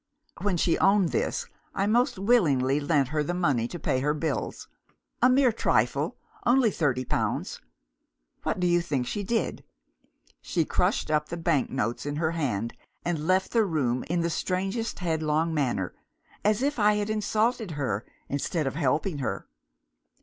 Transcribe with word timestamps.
When 0.41 0.57
she 0.57 0.79
owned 0.79 1.09
this, 1.09 1.45
I 1.75 1.85
most 1.85 2.17
willingly 2.17 2.79
lent 2.79 3.09
her 3.09 3.21
the 3.21 3.35
money 3.35 3.67
to 3.67 3.77
pay 3.77 3.99
her 3.99 4.15
bills 4.15 4.67
a 5.21 5.29
mere 5.29 5.51
trifle, 5.51 6.17
only 6.43 6.71
thirty 6.71 7.05
pounds. 7.05 7.61
What 8.41 8.59
do 8.59 8.65
you 8.65 8.81
think 8.81 9.05
she 9.05 9.23
did? 9.23 9.63
She 10.41 10.65
crushed 10.65 11.11
up 11.11 11.29
the 11.29 11.37
bank 11.37 11.69
notes 11.69 12.07
in 12.07 12.15
her 12.15 12.31
hand, 12.31 12.73
and 13.05 13.27
left 13.27 13.51
the 13.51 13.63
room 13.63 14.03
in 14.07 14.21
the 14.21 14.31
strangest 14.31 14.97
headlong 14.97 15.53
manner 15.53 15.93
as 16.43 16.63
if 16.63 16.79
I 16.79 16.95
had 16.95 17.11
insulted 17.11 17.69
her 17.77 18.03
instead 18.27 18.65
of 18.65 18.73
helping 18.73 19.19
her! 19.19 19.45